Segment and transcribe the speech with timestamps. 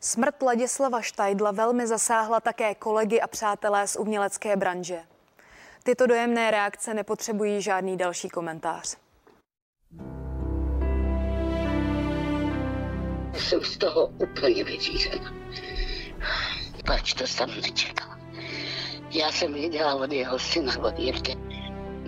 [0.00, 5.02] Smrt Ladislava Štajdla velmi zasáhla také kolegy a přátelé z umělecké branže.
[5.82, 8.96] Tyto dojemné reakce nepotřebují žádný další komentář.
[13.34, 15.34] Jsem z toho úplně vyřízená.
[16.86, 18.18] Pač to jsem nečekala.
[19.10, 21.36] Já jsem věděla od jeho syna, od Jirky,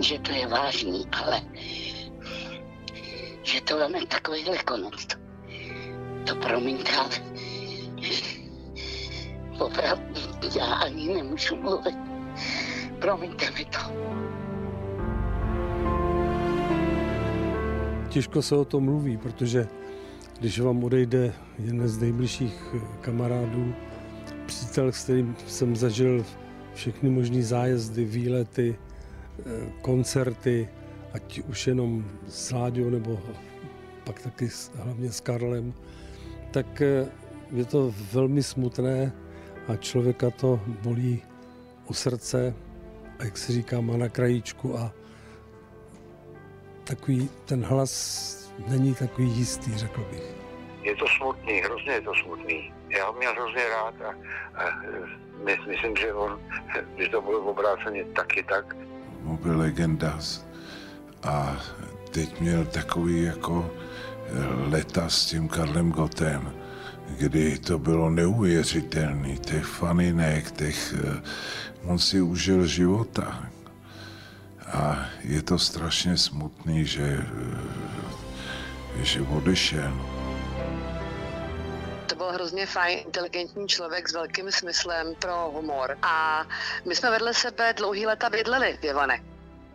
[0.01, 1.41] že to je vážný, ale
[3.43, 5.07] že to je takovýhle konec.
[5.07, 5.17] To,
[6.27, 7.11] to promiňte, ale
[9.61, 10.21] opravdu
[10.59, 11.97] já ani nemůžu mluvit.
[13.01, 13.79] Promiňte mi to.
[18.09, 19.69] Těžko se o tom mluví, protože
[20.41, 23.75] když vám odejde jeden z nejbližších kamarádů,
[24.47, 26.25] přítel, s kterým jsem zažil
[26.75, 29.43] všechny možné zájezdy, výlety, eh,
[29.83, 30.69] koncerty,
[31.13, 33.21] ať už jenom s Láďou nebo
[34.05, 35.75] pak taky hlavně s Karlem,
[36.51, 37.07] tak eh,
[37.53, 39.13] je to velmi smutné
[39.69, 41.23] a člověka to bolí
[41.87, 42.55] u srdce,
[43.19, 44.93] a jak se říká, má na krajíčku a
[46.85, 50.35] takový ten hlas není takový jistý, řekl bych.
[50.83, 52.73] Je to smutný, hrozně je to smutný.
[52.89, 54.15] Já ho měl hrozně rád a,
[54.55, 54.83] a
[55.45, 56.41] my, myslím, že on,
[56.95, 58.77] když to bylo obráceně, taky tak.
[59.27, 60.19] On byl legenda
[61.23, 61.57] a
[62.11, 63.71] teď měl takový jako
[64.71, 66.53] leta s tím Karlem Gotem,
[67.19, 70.95] kdy to bylo neuvěřitelné, těch faninek, těch,
[71.85, 73.51] on si užil života.
[74.73, 79.93] A je to strašně smutný, že, eh, že odešel.
[82.07, 85.99] To byl hrozně fajn, inteligentní člověk s velkým smyslem pro humor.
[86.03, 86.47] A
[86.89, 89.30] my jsme vedle sebe dlouhý leta bydleli v Jevanech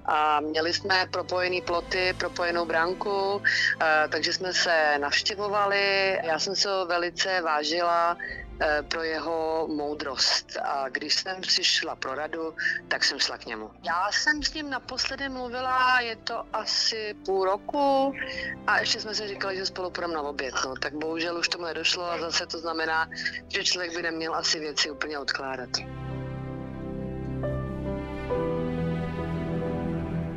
[0.07, 3.41] a měli jsme propojený ploty, propojenou branku,
[3.81, 6.19] eh, takže jsme se navštěvovali.
[6.23, 8.17] Já jsem se ho velice vážila
[8.61, 10.57] eh, pro jeho moudrost.
[10.63, 12.53] A když jsem přišla pro radu,
[12.87, 13.71] tak jsem šla k němu.
[13.83, 18.13] Já jsem s ním naposledy mluvila, je to asi půl roku
[18.67, 20.55] a ještě jsme si říkali, že spolu půjdeme na oběd.
[20.65, 23.09] No, tak bohužel už tomu nedošlo a zase to znamená,
[23.47, 25.69] že člověk by neměl asi věci úplně odkládat.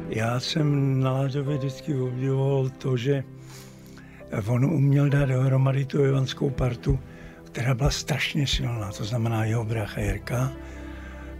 [0.08, 3.24] Já jsem na Láďově vždycky obdivoval to, že
[4.46, 6.98] on uměl dát dohromady tu evanskou partu,
[7.44, 10.52] která byla strašně silná, to znamená jeho brácha Jirka,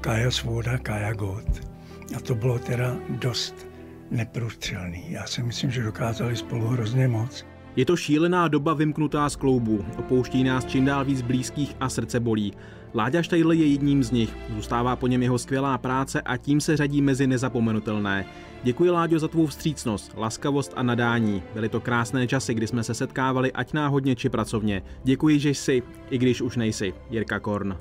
[0.01, 1.69] Kája Svoda, Kája Gott.
[2.17, 3.67] A to bylo teda dost
[4.11, 5.05] neprůstřelný.
[5.09, 7.47] Já si myslím, že dokázali spolu hrozně moc.
[7.78, 9.84] Je to šílená doba vymknutá z kloubů.
[9.99, 12.53] Opouští nás čím dál víc blízkých a srdce bolí.
[12.94, 14.37] Láďa Štajdl je jedním z nich.
[14.55, 18.25] Zůstává po něm jeho skvělá práce a tím se řadí mezi nezapomenutelné.
[18.62, 21.43] Děkuji Láďo za tvou vstřícnost, laskavost a nadání.
[21.55, 24.83] Byly to krásné časy, kdy jsme se setkávali ať náhodně či pracovně.
[25.05, 26.95] Děkuji, že jsi, i když už nejsi.
[27.10, 27.77] Jirka Korn.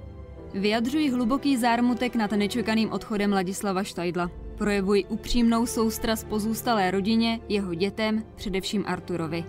[0.54, 4.47] Vyjadřuji hluboký zármutek nad nečekaným odchodem Ladislava Štajdla.
[4.58, 9.46] Projevuji upřímnou soustrast pozůstalé rodině, jeho dětem, především Arturovi.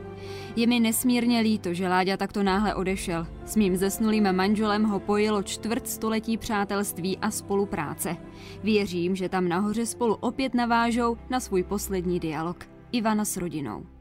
[0.56, 3.26] Je mi nesmírně líto, že Láďa takto náhle odešel.
[3.44, 8.16] S mým zesnulým manželem ho pojilo čtvrt století přátelství a spolupráce.
[8.62, 12.64] Věřím, že tam nahoře spolu opět navážou na svůj poslední dialog.
[12.92, 13.97] Ivana s rodinou.